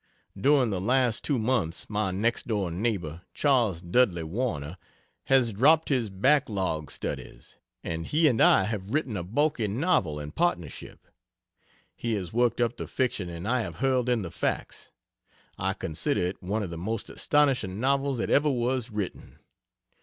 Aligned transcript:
During 0.35 0.71
the 0.71 0.81
last 0.81 1.23
two 1.23 1.37
months 1.37 1.87
my 1.87 2.09
next 2.09 2.47
door 2.47 2.71
neighbor, 2.71 3.21
Chas. 3.35 3.83
Dudley 3.83 4.23
Warner, 4.23 4.79
has 5.25 5.53
dropped 5.53 5.89
his 5.89 6.09
"Back 6.09 6.49
Log 6.49 6.89
Studies," 6.89 7.57
and 7.83 8.07
he 8.07 8.27
and 8.27 8.41
I 8.41 8.63
have 8.63 8.95
written 8.95 9.15
a 9.15 9.21
bulky 9.21 9.67
novel 9.67 10.19
in 10.19 10.31
partnership. 10.31 11.05
He 11.95 12.15
has 12.15 12.33
worked 12.33 12.59
up 12.59 12.77
the 12.77 12.87
fiction 12.87 13.29
and 13.29 13.47
I 13.47 13.61
have 13.61 13.75
hurled 13.75 14.09
in 14.09 14.23
the 14.23 14.31
facts. 14.31 14.91
I 15.59 15.73
consider 15.75 16.21
it 16.21 16.41
one 16.41 16.63
of 16.63 16.71
the 16.71 16.79
most 16.79 17.07
astonishing 17.11 17.79
novels 17.79 18.17
that 18.17 18.31
ever 18.31 18.49
was 18.49 18.89
written. 18.89 19.37